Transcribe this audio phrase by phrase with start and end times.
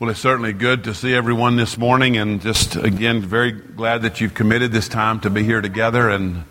[0.00, 4.18] Well, it's certainly good to see everyone this morning, and just again, very glad that
[4.18, 6.44] you've committed this time to be here together, and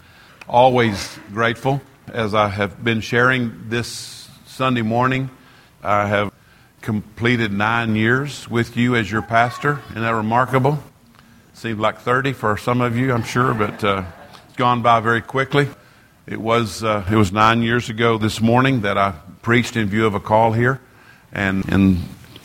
[0.48, 1.82] always grateful.
[2.14, 5.32] As I have been sharing this Sunday morning,
[5.82, 6.32] I have
[6.84, 9.80] completed nine years with you as your pastor.
[9.90, 10.78] Isn't that remarkable?
[11.56, 14.04] Seemed like 30 for some of you, I'm sure, but uh,
[14.48, 15.68] it's gone by very quickly.
[16.28, 20.06] It was, uh, it was nine years ago this morning that I preached in view
[20.06, 20.80] of a call here,
[21.32, 21.98] and, and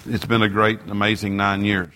[0.06, 1.88] it's been a great, amazing nine years.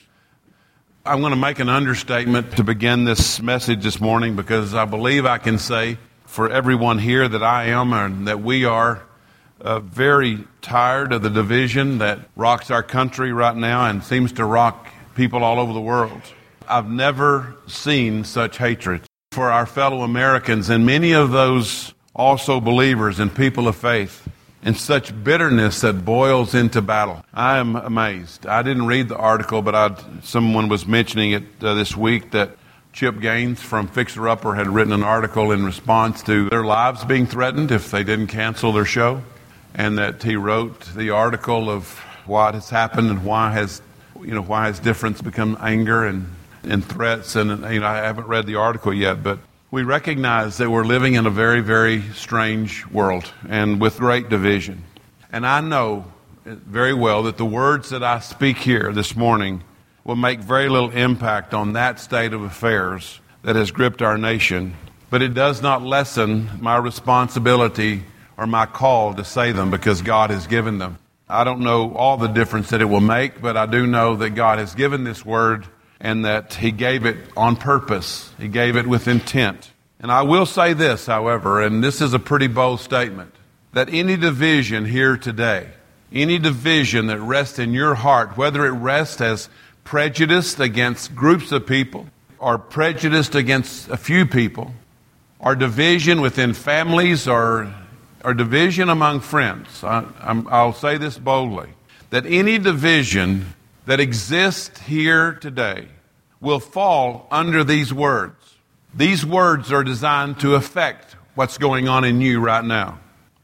[1.04, 5.26] I'm going to make an understatement to begin this message this morning because I believe
[5.26, 9.02] I can say for everyone here that I am and that we are
[9.60, 14.44] uh, very tired of the division that rocks our country right now and seems to
[14.44, 16.22] rock people all over the world.
[16.66, 19.02] I've never seen such hatred
[19.32, 24.28] for our fellow Americans and many of those also believers and people of faith
[24.62, 27.24] and such bitterness that boils into battle.
[27.32, 28.46] I am amazed.
[28.46, 32.56] I didn't read the article, but I'd, someone was mentioning it uh, this week that
[32.92, 37.26] Chip Gaines from Fixer Upper had written an article in response to their lives being
[37.26, 39.22] threatened if they didn't cancel their show,
[39.74, 43.80] and that he wrote the article of what has happened and why has
[44.20, 46.26] you know why has difference become anger and
[46.64, 49.38] and threats and you know I haven't read the article yet, but
[49.70, 54.82] we recognize that we're living in a very, very strange world and with great division.
[55.30, 56.06] And I know
[56.46, 59.62] very well that the words that I speak here this morning
[60.04, 64.74] will make very little impact on that state of affairs that has gripped our nation,
[65.10, 68.04] but it does not lessen my responsibility
[68.38, 70.98] or my call to say them because God has given them.
[71.28, 74.30] I don't know all the difference that it will make, but I do know that
[74.30, 75.66] God has given this word
[76.00, 78.32] and that he gave it on purpose.
[78.38, 79.72] He gave it with intent.
[80.00, 83.34] And I will say this, however, and this is a pretty bold statement,
[83.72, 85.68] that any division here today,
[86.12, 89.48] any division that rests in your heart, whether it rests as
[89.82, 92.06] prejudiced against groups of people,
[92.38, 94.72] or prejudiced against a few people,
[95.40, 97.74] or division within families, or,
[98.24, 100.04] or division among friends, I,
[100.48, 101.70] I'll say this boldly,
[102.10, 103.54] that any division
[103.88, 105.88] that exist here today
[106.42, 108.36] will fall under these words.
[108.92, 113.00] These words are designed to affect what's going on in you right now.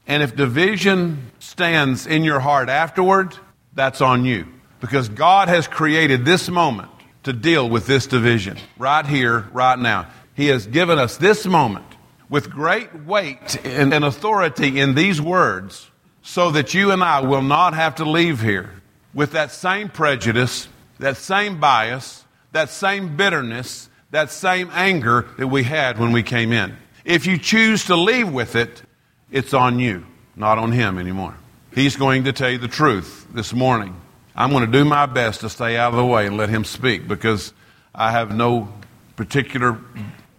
[0.06, 3.34] And if division stands in your heart afterward,
[3.72, 4.47] that's on you.
[4.81, 6.91] Because God has created this moment
[7.22, 10.10] to deal with this division right here, right now.
[10.34, 11.87] He has given us this moment
[12.28, 15.91] with great weight and authority in these words
[16.21, 18.83] so that you and I will not have to leave here
[19.14, 25.62] with that same prejudice, that same bias, that same bitterness, that same anger that we
[25.62, 26.76] had when we came in.
[27.04, 28.82] If you choose to leave with it,
[29.30, 31.34] it's on you, not on him anymore.
[31.72, 34.00] He's going to tell you the truth this morning.
[34.36, 36.64] I'm going to do my best to stay out of the way and let him
[36.64, 37.53] speak because
[37.94, 38.69] I have no
[39.16, 39.78] particular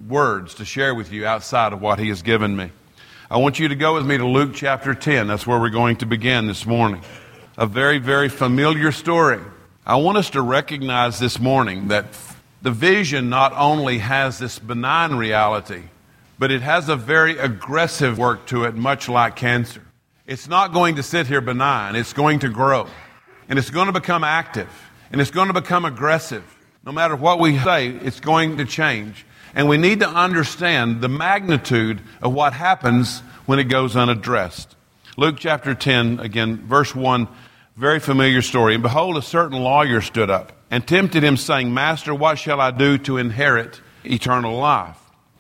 [0.08, 2.72] words to share with you outside of what he has given me.
[3.30, 5.28] I want you to go with me to Luke chapter 10.
[5.28, 7.02] That's where we're going to begin this morning
[7.58, 9.40] a very, very familiar story.
[9.86, 12.06] I want us to recognize this morning that
[12.62, 15.84] the vision not only has this benign reality,
[16.38, 19.82] but it has a very aggressive work to it, much like cancer.
[20.26, 22.88] It's not going to sit here benign, it's going to grow.
[23.48, 24.70] And it's going to become active.
[25.12, 26.44] And it's going to become aggressive.
[26.84, 29.26] No matter what we say, it's going to change.
[29.54, 34.76] And we need to understand the magnitude of what happens when it goes unaddressed.
[35.16, 37.28] Luke chapter 10, again, verse 1
[37.76, 38.74] very familiar story.
[38.74, 42.72] And behold, a certain lawyer stood up and tempted him, saying, Master, what shall I
[42.72, 44.98] do to inherit eternal life?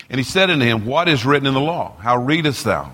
[0.10, 1.96] And he said unto him, What is written in the law?
[2.00, 2.92] How readest thou?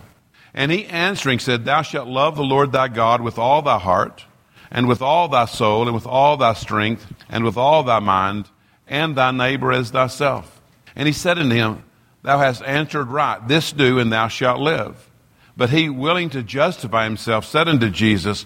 [0.54, 4.26] And he answering said, Thou shalt love the Lord thy God with all thy heart,
[4.70, 8.50] and with all thy soul, and with all thy strength, and with all thy mind,
[8.88, 10.62] and thy neighbor as thyself.
[10.96, 11.84] And he said unto him,
[12.22, 13.46] Thou hast answered right.
[13.48, 15.10] This do, and thou shalt live.
[15.58, 18.46] But he, willing to justify himself, said unto Jesus,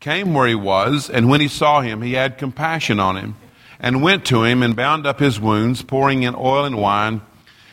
[0.00, 3.36] came where he was, and when he saw him, he had compassion on him,
[3.78, 7.20] and went to him and bound up his wounds, pouring in oil and wine,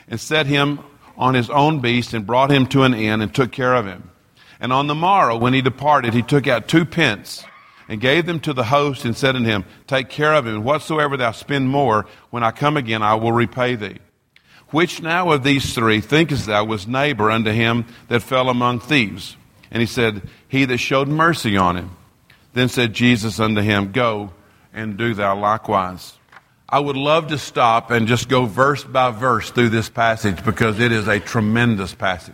[0.09, 0.79] and set him
[1.17, 4.09] on his own beast, and brought him to an inn, and took care of him.
[4.59, 7.45] And on the morrow, when he departed, he took out two pence,
[7.87, 10.65] and gave them to the host and said unto him, Take care of him, and
[10.65, 13.99] whatsoever thou spend more, when I come again, I will repay thee.
[14.71, 19.37] Which now of these three thinkest thou was neighbor unto him that fell among thieves?
[19.71, 21.91] And he said, He that showed mercy on him.
[22.57, 24.33] Then said Jesus unto him, Go
[24.73, 26.13] and do thou likewise.
[26.67, 30.79] I would love to stop and just go verse by verse through this passage because
[30.79, 32.33] it is a tremendous passage.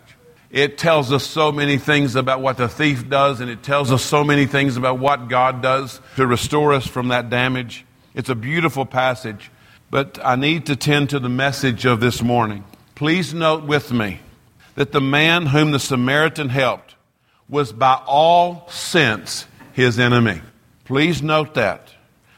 [0.49, 4.01] It tells us so many things about what the thief does, and it tells us
[4.01, 7.83] so many things about what God does to restore us from that damage.
[8.15, 9.51] It's a beautiful passage,
[9.91, 12.63] but I need to tend to the message of this morning.
[12.95, 14.21] Please note with me
[14.75, 16.95] that the man whom the Samaritan helped
[17.49, 20.41] was by all sense his enemy.
[20.85, 21.89] Please note that.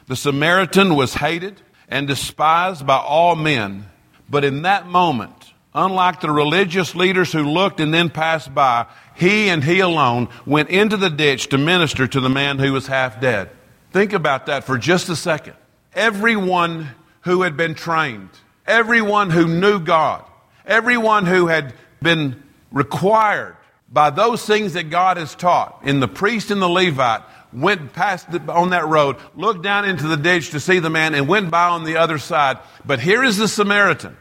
[0.08, 3.86] The Samaritan was hated and despised by all men,
[4.30, 5.46] but in that moment,
[5.78, 10.70] Unlike the religious leaders who looked and then passed by, he and he alone went
[10.70, 13.50] into the ditch to minister to the man who was half dead.
[13.92, 15.56] Think about that for just a second.
[15.94, 16.92] Everyone
[17.22, 18.30] who had been trained,
[18.66, 20.24] everyone who knew God,
[20.66, 22.42] everyone who had been
[22.72, 23.58] required
[23.90, 27.22] by those things that God has taught in the priest and the Levite
[27.54, 31.16] went past the, on that road, looked down into the ditch to see the man,
[31.16, 32.58] and went by on the other side.
[32.86, 34.18] But here is the Samaritan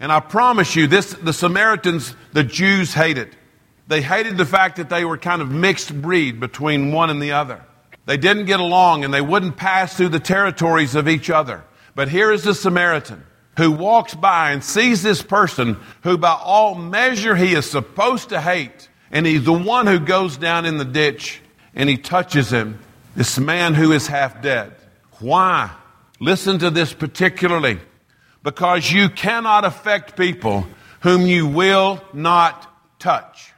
[0.00, 3.36] and I promise you, this, the Samaritans, the Jews hated.
[3.88, 7.32] They hated the fact that they were kind of mixed breed between one and the
[7.32, 7.64] other.
[8.06, 11.64] They didn't get along and they wouldn't pass through the territories of each other.
[11.94, 13.24] But here is the Samaritan
[13.56, 18.40] who walks by and sees this person who, by all measure, he is supposed to
[18.40, 18.87] hate.
[19.10, 21.40] And he's the one who goes down in the ditch
[21.74, 22.78] and he touches him,
[23.16, 24.74] this man who is half dead.
[25.20, 25.70] Why?
[26.20, 27.78] Listen to this particularly
[28.42, 30.66] because you cannot affect people
[31.00, 32.66] whom you will not
[32.98, 33.52] touch.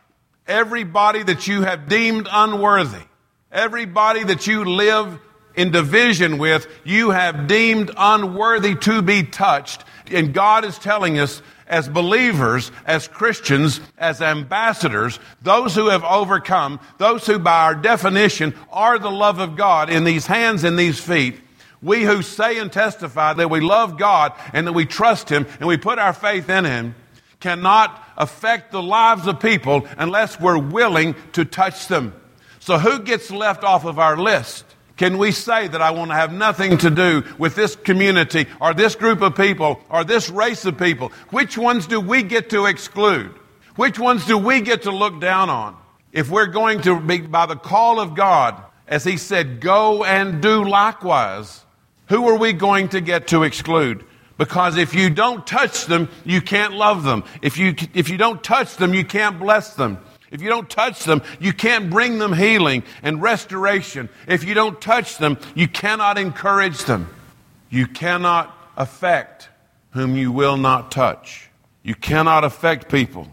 [0.47, 3.03] Everybody that you have deemed unworthy,
[3.51, 5.19] everybody that you live
[5.55, 9.85] in division with, you have deemed unworthy to be touched.
[10.11, 16.81] And God is telling us as believers, as Christians, as ambassadors, those who have overcome,
[16.99, 21.01] those who by our definition are the love of God in these hands and these
[21.01, 21.41] feet,
[21.81, 25.67] we who say and testify that we love God and that we trust Him and
[25.67, 26.95] we put our faith in Him
[27.39, 32.15] cannot affect the lives of people unless we're willing to touch them.
[32.59, 34.65] So who gets left off of our list?
[35.01, 38.75] Can we say that I want to have nothing to do with this community or
[38.75, 41.11] this group of people or this race of people?
[41.31, 43.35] Which ones do we get to exclude?
[43.77, 45.75] Which ones do we get to look down on?
[46.13, 50.43] If we're going to be by the call of God, as He said, go and
[50.43, 51.65] do likewise,
[52.09, 54.05] who are we going to get to exclude?
[54.37, 57.25] Because if you don't touch them, you can't love them.
[57.41, 59.97] If you, if you don't touch them, you can't bless them.
[60.31, 64.09] If you don't touch them, you can't bring them healing and restoration.
[64.29, 67.09] If you don't touch them, you cannot encourage them.
[67.69, 69.49] You cannot affect
[69.91, 71.49] whom you will not touch.
[71.83, 73.29] You cannot affect people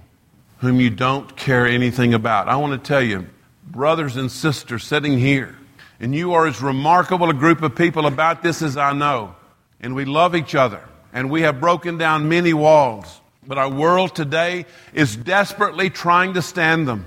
[0.59, 2.47] whom you don't care anything about.
[2.47, 3.27] I want to tell you,
[3.67, 5.55] brothers and sisters sitting here,
[5.99, 9.35] and you are as remarkable a group of people about this as I know.
[9.79, 10.81] And we love each other.
[11.13, 13.21] And we have broken down many walls.
[13.47, 17.05] But our world today is desperately trying to stand them.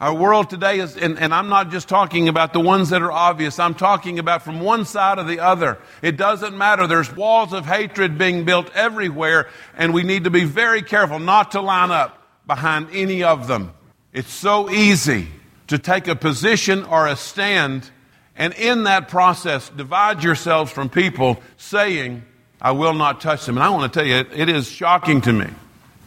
[0.00, 3.12] Our world today is, and, and, I'm not just talking about the ones that are
[3.12, 3.60] obvious.
[3.60, 5.78] I'm talking about from one side or the other.
[6.02, 6.88] It doesn't matter.
[6.88, 11.52] There's walls of hatred being built everywhere, and we need to be very careful not
[11.52, 13.74] to line up behind any of them.
[14.12, 15.28] It's so easy
[15.68, 17.88] to take a position or a stand
[18.34, 22.24] and in that process, divide yourselves from people saying,
[22.60, 23.56] I will not touch them.
[23.56, 25.46] And I want to tell you, it, it is shocking to me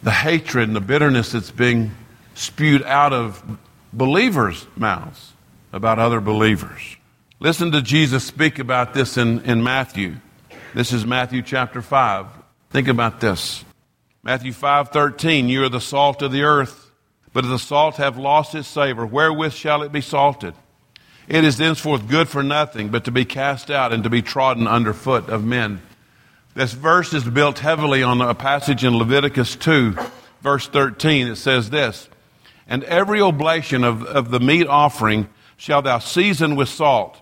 [0.06, 1.90] the hatred and the bitterness that's being
[2.34, 3.42] spewed out of
[3.92, 5.32] believers' mouths
[5.72, 6.96] about other believers.
[7.40, 10.14] Listen to Jesus speak about this in, in Matthew.
[10.74, 12.28] This is Matthew chapter 5.
[12.70, 13.64] Think about this.
[14.22, 16.88] Matthew 5 13, you are the salt of the earth,
[17.32, 20.54] but if the salt have lost its savor, wherewith shall it be salted?
[21.26, 24.68] It is thenceforth good for nothing but to be cast out and to be trodden
[24.68, 25.82] underfoot of men.
[26.56, 29.94] This verse is built heavily on a passage in Leviticus 2,
[30.40, 31.26] verse 13.
[31.26, 32.08] It says this
[32.66, 37.20] And every oblation of, of the meat offering shall thou season with salt.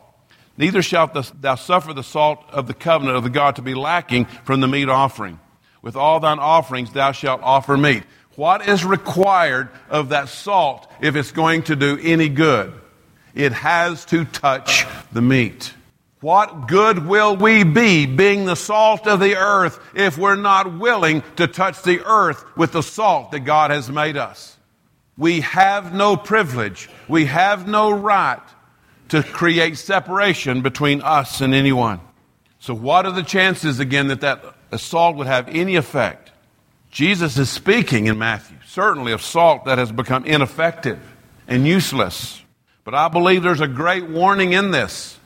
[0.56, 4.26] Neither shalt thou suffer the salt of the covenant of the God to be lacking
[4.44, 5.40] from the meat offering.
[5.82, 8.04] With all thine offerings thou shalt offer meat.
[8.36, 12.72] What is required of that salt if it's going to do any good?
[13.34, 15.74] It has to touch the meat.
[16.24, 21.22] What good will we be being the salt of the earth if we're not willing
[21.36, 24.56] to touch the earth with the salt that God has made us?
[25.18, 26.88] We have no privilege.
[27.08, 28.40] We have no right
[29.10, 32.00] to create separation between us and anyone.
[32.58, 36.32] So, what are the chances, again, that that assault would have any effect?
[36.90, 41.00] Jesus is speaking in Matthew, certainly of salt that has become ineffective
[41.46, 42.40] and useless.
[42.82, 45.18] But I believe there's a great warning in this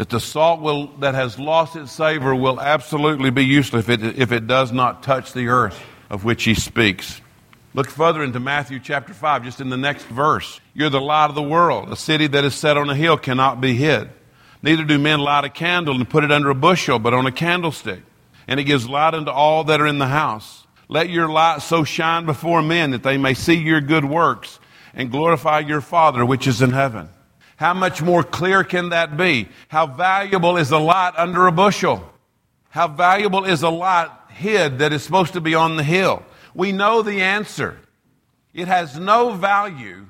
[0.00, 4.18] that the salt will, that has lost its savor will absolutely be useless if it,
[4.18, 5.78] if it does not touch the earth
[6.08, 7.20] of which he speaks.
[7.74, 10.58] Look further into Matthew chapter 5, just in the next verse.
[10.72, 11.92] You're the light of the world.
[11.92, 14.08] A city that is set on a hill cannot be hid.
[14.62, 17.30] Neither do men light a candle and put it under a bushel, but on a
[17.30, 18.00] candlestick.
[18.48, 20.66] And it gives light unto all that are in the house.
[20.88, 24.60] Let your light so shine before men that they may see your good works
[24.94, 27.10] and glorify your Father which is in heaven.
[27.60, 29.46] How much more clear can that be?
[29.68, 32.10] How valuable is a light under a bushel?
[32.70, 36.22] How valuable is a light hid that is supposed to be on the hill?
[36.54, 37.78] We know the answer.
[38.54, 40.06] It has no value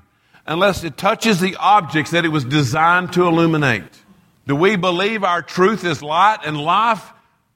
[0.46, 4.00] unless it touches the objects that it was designed to illuminate.
[4.46, 7.12] Do we believe our truth is light and life?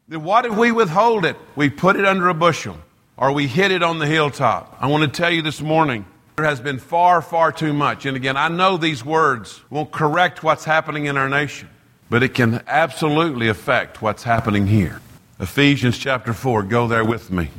[0.09, 1.37] Then what if we withhold it?
[1.55, 2.79] We put it under a bushel
[3.17, 4.77] or we hid it on the hilltop.
[4.81, 6.05] I want to tell you this morning
[6.37, 8.07] there has been far, far too much.
[8.07, 11.69] And again, I know these words won't correct what's happening in our nation,
[12.11, 15.01] but it can absolutely affect what's happening here.
[15.39, 17.51] Ephesians chapter 4, go there with me.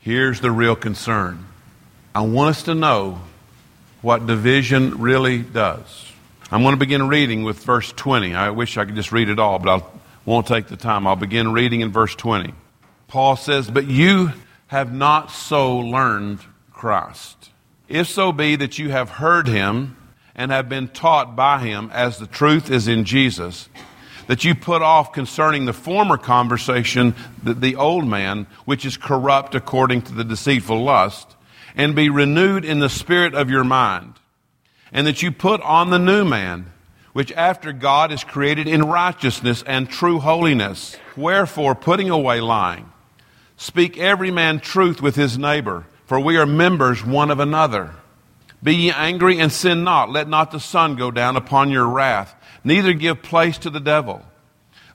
[0.00, 1.44] Here's the real concern.
[2.14, 3.20] I want us to know
[4.00, 6.10] what division really does.
[6.50, 8.34] I'm going to begin reading with verse 20.
[8.34, 9.84] I wish I could just read it all, but I
[10.24, 11.06] won't take the time.
[11.06, 12.54] I'll begin reading in verse 20.
[13.06, 14.32] Paul says, But you
[14.68, 16.40] have not so learned
[16.72, 17.50] Christ
[17.88, 19.96] if so be that you have heard him
[20.34, 23.68] and have been taught by him as the truth is in Jesus,
[24.26, 29.54] that you put off concerning the former conversation the, the old man, which is corrupt
[29.54, 31.34] according to the deceitful lust,
[31.74, 34.14] and be renewed in the spirit of your mind,
[34.92, 36.70] and that you put on the new man,
[37.14, 40.96] which after God is created in righteousness and true holiness.
[41.16, 42.92] Wherefore, putting away lying,
[43.56, 47.94] speak every man truth with his neighbor for we are members one of another.
[48.62, 50.10] Be ye angry and sin not.
[50.10, 52.34] Let not the sun go down upon your wrath.
[52.64, 54.22] Neither give place to the devil.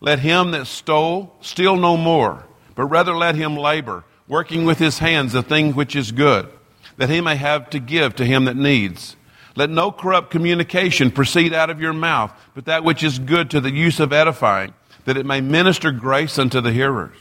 [0.02, 4.98] Let him that stole steal no more, but rather let him labor, working with his
[4.98, 6.50] hands the thing which is good,
[6.98, 9.16] that he may have to give to him that needs.
[9.56, 13.62] Let no corrupt communication proceed out of your mouth, but that which is good to
[13.62, 14.74] the use of edifying,
[15.06, 17.16] that it may minister grace unto the hearers.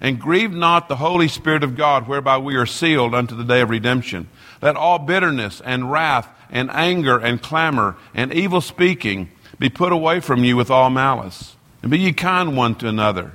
[0.00, 3.62] And grieve not the Holy Spirit of God, whereby we are sealed unto the day
[3.62, 4.28] of redemption.
[4.60, 10.20] Let all bitterness and wrath and anger and clamor and evil speaking be put away
[10.20, 11.56] from you with all malice.
[11.82, 13.32] And be ye kind one to another,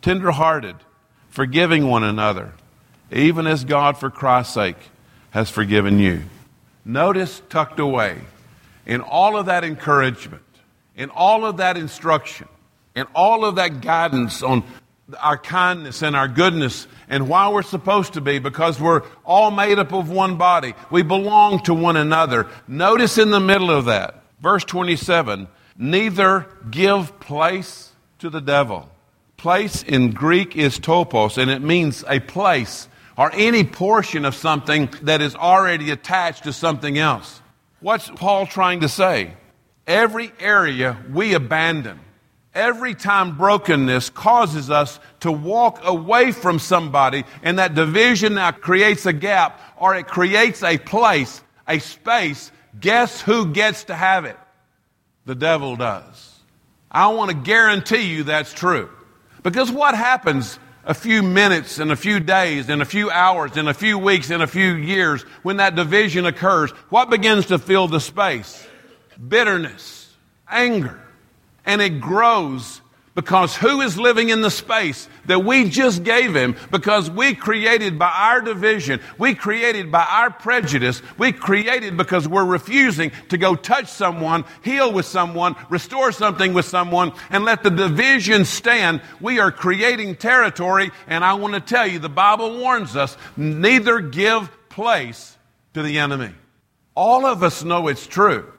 [0.00, 0.76] tender hearted,
[1.30, 2.52] forgiving one another,
[3.10, 4.76] even as God for Christ's sake
[5.30, 6.22] has forgiven you.
[6.84, 8.18] Notice tucked away
[8.86, 10.42] in all of that encouragement,
[10.96, 12.48] in all of that instruction,
[12.94, 14.64] in all of that guidance on
[15.20, 19.78] our kindness and our goodness and why we're supposed to be because we're all made
[19.78, 20.74] up of one body.
[20.90, 22.48] We belong to one another.
[22.66, 28.88] Notice in the middle of that, verse 27, neither give place to the devil.
[29.36, 34.88] Place in Greek is topos and it means a place or any portion of something
[35.02, 37.40] that is already attached to something else.
[37.80, 39.34] What's Paul trying to say?
[39.86, 41.98] Every area we abandon
[42.54, 49.06] Every time brokenness causes us to walk away from somebody, and that division now creates
[49.06, 54.36] a gap or it creates a place, a space, guess who gets to have it?
[55.24, 56.40] The devil does.
[56.90, 58.90] I want to guarantee you that's true.
[59.42, 63.66] Because what happens a few minutes, in a few days, in a few hours, in
[63.66, 67.88] a few weeks, in a few years, when that division occurs, what begins to fill
[67.88, 68.66] the space?
[69.28, 70.12] Bitterness,
[70.48, 71.01] anger,
[71.64, 72.80] and it grows
[73.14, 77.98] because who is living in the space that we just gave him because we created
[77.98, 83.54] by our division, we created by our prejudice, we created because we're refusing to go
[83.54, 89.02] touch someone, heal with someone, restore something with someone, and let the division stand.
[89.20, 94.00] We are creating territory, and I want to tell you, the Bible warns us, neither
[94.00, 95.36] give place
[95.74, 96.32] to the enemy.
[96.94, 98.50] All of us know it's true.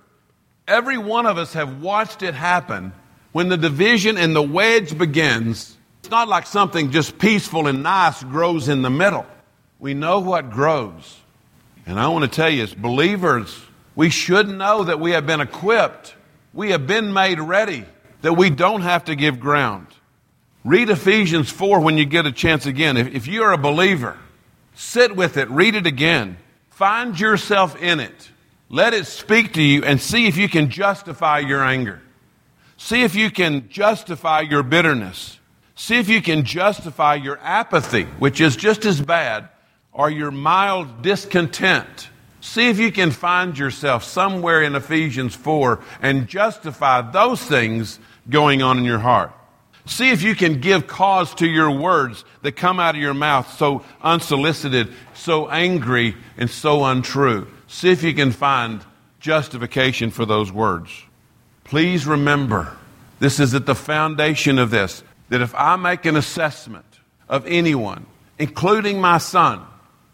[0.67, 2.93] Every one of us have watched it happen
[3.31, 5.75] when the division and the wedge begins.
[5.99, 9.25] It's not like something just peaceful and nice grows in the middle.
[9.79, 11.19] We know what grows.
[11.85, 13.61] And I want to tell you, as believers,
[13.95, 16.15] we should know that we have been equipped.
[16.53, 17.85] We have been made ready,
[18.21, 19.87] that we don't have to give ground.
[20.63, 22.95] Read Ephesians 4 when you get a chance again.
[22.95, 24.17] If, if you're a believer,
[24.75, 26.37] sit with it, read it again.
[26.69, 28.29] Find yourself in it.
[28.73, 32.01] Let it speak to you and see if you can justify your anger.
[32.77, 35.37] See if you can justify your bitterness.
[35.75, 39.47] See if you can justify your apathy, which is just as bad,
[39.91, 42.09] or your mild discontent.
[42.41, 48.63] See if you can find yourself somewhere in Ephesians 4 and justify those things going
[48.63, 49.33] on in your heart.
[49.85, 53.55] See if you can give cause to your words that come out of your mouth
[53.55, 57.47] so unsolicited, so angry, and so untrue.
[57.73, 58.85] See if you can find
[59.19, 60.91] justification for those words.
[61.63, 62.77] Please remember,
[63.19, 66.85] this is at the foundation of this, that if I make an assessment
[67.27, 68.05] of anyone,
[68.37, 69.59] including my son,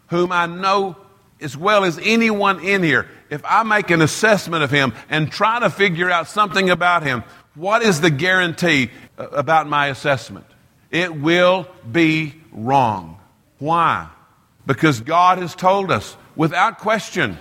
[0.08, 0.96] whom I know
[1.38, 5.60] as well as anyone in here, if I make an assessment of him and try
[5.60, 7.22] to figure out something about him,
[7.54, 10.46] what is the guarantee uh, about my assessment?
[10.90, 13.20] It will be wrong.
[13.58, 14.08] Why?
[14.66, 17.36] Because God has told us without question.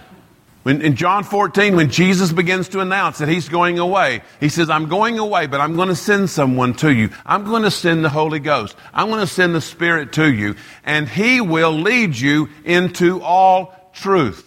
[0.64, 4.70] When, in John 14, when Jesus begins to announce that he's going away, he says,
[4.70, 7.12] I'm going away, but I'm going to send someone to you.
[7.26, 8.76] I'm going to send the Holy Ghost.
[8.94, 13.92] I'm going to send the Spirit to you, and he will lead you into all
[13.94, 14.46] truth.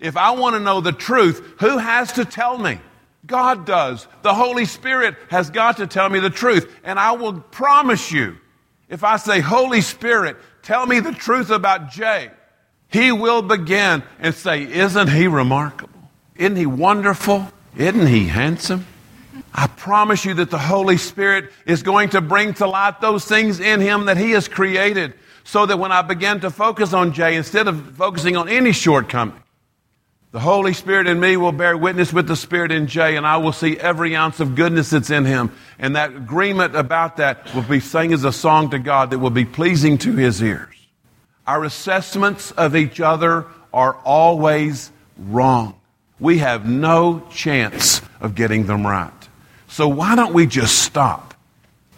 [0.00, 2.78] If I want to know the truth, who has to tell me?
[3.26, 4.06] God does.
[4.22, 6.70] The Holy Spirit has got to tell me the truth.
[6.84, 8.36] And I will promise you,
[8.88, 12.30] if I say, Holy Spirit, tell me the truth about Jay,
[12.94, 15.90] he will begin and say, Isn't he remarkable?
[16.36, 17.48] Isn't he wonderful?
[17.76, 18.86] Isn't he handsome?
[19.52, 23.58] I promise you that the Holy Spirit is going to bring to light those things
[23.58, 27.34] in him that he has created so that when I begin to focus on Jay,
[27.34, 29.42] instead of focusing on any shortcoming,
[30.30, 33.38] the Holy Spirit in me will bear witness with the Spirit in Jay, and I
[33.38, 35.50] will see every ounce of goodness that's in him.
[35.80, 39.30] And that agreement about that will be sang as a song to God that will
[39.30, 40.83] be pleasing to his ears.
[41.46, 45.78] Our assessments of each other are always wrong.
[46.20, 49.12] We have no chance of getting them right.
[49.68, 51.34] So why don't we just stop?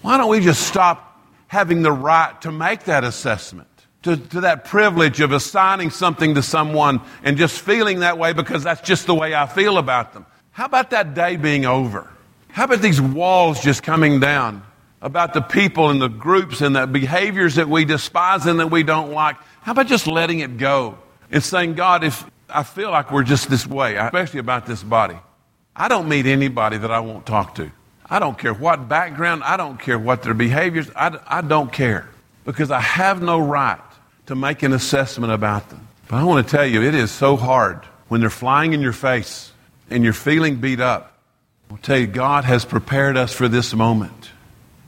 [0.02, 3.68] Why don't we just stop having the right to make that assessment?
[4.06, 8.62] to, to that privilege of assigning something to someone and just feeling that way because
[8.62, 10.26] that's just the way I feel about them.
[10.52, 12.08] How about that day being over?
[12.48, 14.62] How about these walls just coming down?
[15.02, 18.82] About the people and the groups and the behaviors that we despise and that we
[18.82, 19.36] don't like.
[19.60, 20.98] How about just letting it go
[21.30, 25.18] and saying, God, if I feel like we're just this way, especially about this body,
[25.74, 27.70] I don't meet anybody that I won't talk to.
[28.08, 32.08] I don't care what background, I don't care what their behaviors, I, I don't care
[32.44, 33.80] because I have no right
[34.26, 35.86] to make an assessment about them.
[36.08, 38.92] But I want to tell you, it is so hard when they're flying in your
[38.92, 39.52] face
[39.90, 41.18] and you're feeling beat up.
[41.70, 44.30] I'll tell you, God has prepared us for this moment.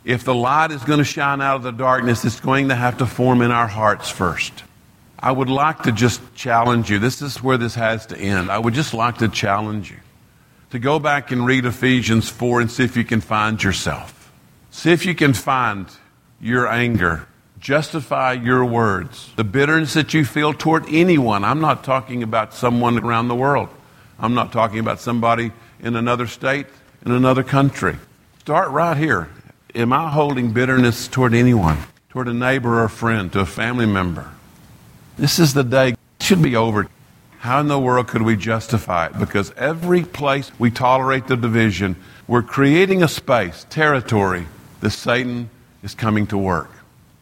[0.08, 2.96] If the light is going to shine out of the darkness, it's going to have
[2.98, 4.64] to form in our hearts first.
[5.18, 6.98] I would like to just challenge you.
[6.98, 8.50] This is where this has to end.
[8.50, 9.98] I would just like to challenge you
[10.70, 14.32] to go back and read Ephesians 4 and see if you can find yourself.
[14.70, 15.86] See if you can find
[16.40, 17.28] your anger
[17.60, 19.30] justify your words.
[19.36, 21.44] The bitterness that you feel toward anyone.
[21.44, 23.68] I'm not talking about someone around the world.
[24.18, 26.66] I'm not talking about somebody in another state,
[27.04, 27.96] in another country.
[28.40, 29.28] Start right here.
[29.78, 33.86] Am I holding bitterness toward anyone, toward a neighbor or a friend, to a family
[33.86, 34.28] member?
[35.16, 35.90] This is the day.
[35.90, 36.88] It should be over.
[37.38, 39.16] How in the world could we justify it?
[39.20, 41.94] Because every place we tolerate the division,
[42.26, 44.48] we're creating a space, territory,
[44.80, 45.48] that Satan
[45.84, 46.72] is coming to work.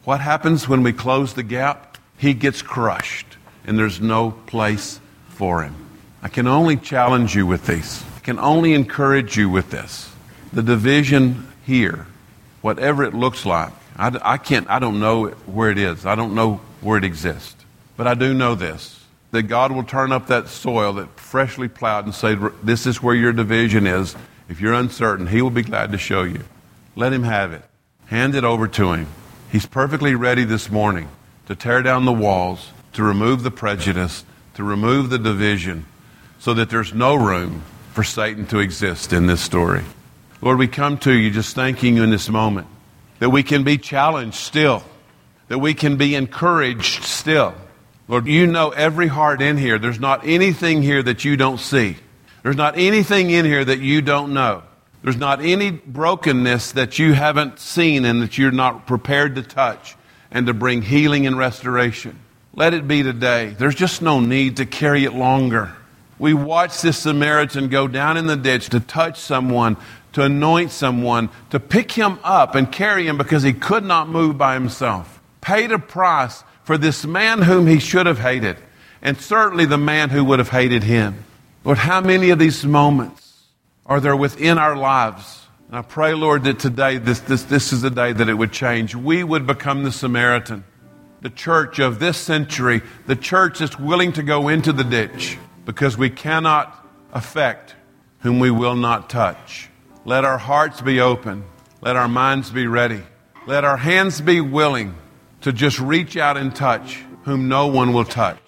[0.05, 1.99] What happens when we close the gap?
[2.17, 5.75] He gets crushed, and there's no place for him.
[6.23, 8.03] I can only challenge you with this.
[8.17, 10.11] I can only encourage you with this.
[10.55, 12.07] The division here,
[12.67, 16.05] whatever it looks like, I, I can't, I don't know where it is.
[16.05, 17.65] I don't know where it exists.
[17.97, 22.07] But I do know this that God will turn up that soil that freshly plowed
[22.07, 24.17] and say, This is where your division is.
[24.49, 26.43] If you're uncertain, He will be glad to show you.
[26.97, 27.63] Let Him have it.
[28.07, 29.07] Hand it over to Him.
[29.53, 31.09] He's perfectly ready this morning
[31.47, 34.25] to tear down the walls, to remove the prejudice,
[34.55, 35.87] to remove the division,
[36.41, 39.85] so that there's no room for Satan to exist in this story.
[40.41, 42.67] Lord, we come to you just thanking you in this moment
[43.19, 44.83] that we can be challenged still,
[45.49, 47.55] that we can be encouraged still.
[48.09, 49.79] Lord, you know every heart in here.
[49.79, 51.97] There's not anything here that you don't see.
[52.43, 54.63] There's not anything in here that you don't know.
[55.03, 59.97] There's not any brokenness that you haven't seen and that you're not prepared to touch
[60.31, 62.19] and to bring healing and restoration.
[62.55, 63.55] Let it be today.
[63.59, 65.75] There's just no need to carry it longer.
[66.19, 69.77] We watched this Samaritan go down in the ditch to touch someone,
[70.17, 74.39] to anoint someone, to pick him up and carry him because he could not move
[74.39, 75.21] by himself.
[75.43, 78.57] Paid a price for this man whom he should have hated,
[79.03, 81.23] and certainly the man who would have hated him.
[81.65, 83.45] Lord, how many of these moments
[83.85, 87.83] are there within our lives And I pray, Lord, that today this, this, this is
[87.83, 88.95] the day that it would change.
[88.95, 90.65] We would become the Samaritan,
[91.21, 95.99] the church of this century, the church that's willing to go into the ditch because
[95.99, 96.75] we cannot
[97.13, 97.75] affect
[98.21, 99.69] whom we will not touch.
[100.07, 101.43] Let our hearts be open.
[101.81, 103.03] Let our minds be ready.
[103.45, 104.95] Let our hands be willing
[105.41, 108.39] to just reach out and touch whom no one will touch.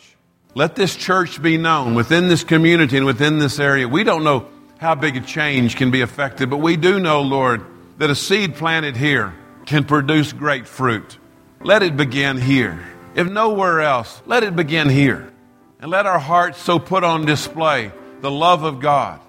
[0.55, 3.89] Let this church be known within this community and within this area.
[3.89, 4.47] We don't know
[4.79, 7.65] how big a change can be affected, but we do know, Lord,
[7.99, 9.35] that a seed planted here
[9.67, 11.19] can produce great fruit.
[11.61, 12.87] Let it begin here.
[13.17, 15.33] If nowhere else, let it begin here.
[15.81, 17.91] And let our hearts so put on display
[18.21, 19.21] the love of God.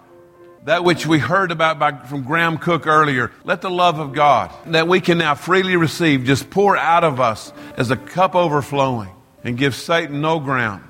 [0.65, 3.31] That which we heard about by, from Graham Cooke earlier.
[3.43, 7.19] Let the love of God that we can now freely receive just pour out of
[7.19, 9.09] us as a cup overflowing
[9.43, 10.83] and give Satan no ground.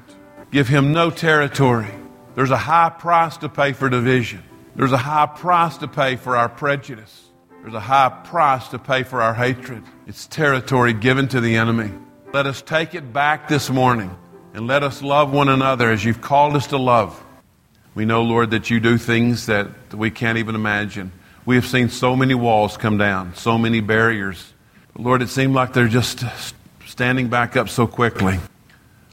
[0.51, 1.87] Give him no territory.
[2.35, 4.43] There's a high price to pay for division.
[4.75, 7.27] There's a high price to pay for our prejudice.
[7.61, 9.83] There's a high price to pay for our hatred.
[10.07, 11.91] It's territory given to the enemy.
[12.33, 14.15] Let us take it back this morning
[14.53, 17.21] and let us love one another as you've called us to love.
[17.99, 21.11] We know, Lord, that you do things that we can't even imagine.
[21.45, 24.53] We have seen so many walls come down, so many barriers.
[24.93, 26.23] But Lord, it seemed like they're just
[26.85, 28.39] standing back up so quickly.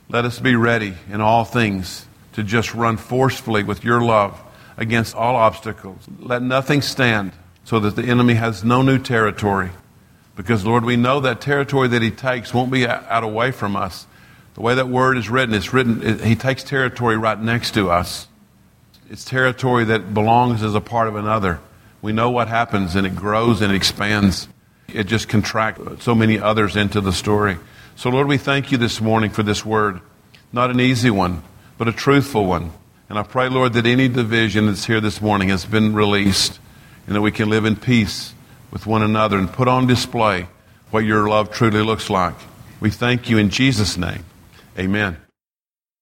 [0.09, 4.41] Let us be ready in all things to just run forcefully with your love
[4.77, 5.99] against all obstacles.
[6.21, 7.33] Let nothing stand
[7.65, 9.71] so that the enemy has no new territory.
[10.37, 14.07] Because, Lord, we know that territory that he takes won't be out away from us.
[14.55, 17.91] The way that word is written, it's written, it, he takes territory right next to
[17.91, 18.29] us.
[19.09, 21.61] It's territory that belongs as a part of another.
[22.03, 24.49] We know what happens, and it grows and it expands.
[24.89, 27.57] It just contracts so many others into the story.
[27.95, 30.01] So, Lord, we thank you this morning for this word.
[30.53, 31.43] Not an easy one,
[31.79, 32.73] but a truthful one.
[33.09, 36.59] And I pray, Lord, that any division that's here this morning has been released
[37.07, 38.35] and that we can live in peace
[38.73, 40.49] with one another and put on display
[40.91, 42.35] what your love truly looks like.
[42.81, 44.25] We thank you in Jesus' name.
[44.79, 45.17] Amen.